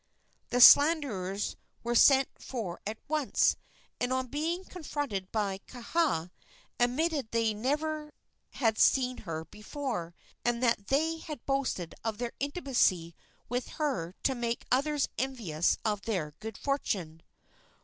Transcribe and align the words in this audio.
The 0.49 0.59
slanderers 0.61 1.55
were 1.83 1.93
sent 1.93 2.27
for 2.39 2.81
at 2.87 2.97
once, 3.07 3.55
and, 3.99 4.11
on 4.11 4.29
being 4.29 4.63
confronted 4.65 5.31
by 5.31 5.59
Kaha, 5.67 6.31
admitted 6.79 7.25
that 7.25 7.31
they 7.33 7.49
had 7.49 7.57
never 7.57 8.11
seen 8.77 9.17
her 9.29 9.45
before, 9.45 10.15
and 10.43 10.63
that 10.63 10.87
they 10.87 11.17
had 11.19 11.45
boasted 11.45 11.93
of 12.03 12.17
their 12.17 12.31
intimacy 12.39 13.13
with 13.47 13.67
her 13.77 14.15
to 14.23 14.33
make 14.33 14.65
others 14.71 15.07
envious 15.19 15.77
of 15.85 16.01
their 16.01 16.33
good 16.39 16.57
fortune. 16.57 17.21